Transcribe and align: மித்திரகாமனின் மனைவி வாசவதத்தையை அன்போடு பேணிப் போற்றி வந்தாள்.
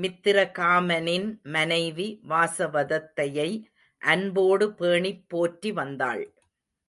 மித்திரகாமனின் 0.00 1.26
மனைவி 1.46 2.06
வாசவதத்தையை 2.28 3.48
அன்போடு 4.02 4.68
பேணிப் 4.72 5.24
போற்றி 5.28 5.72
வந்தாள். 5.72 6.24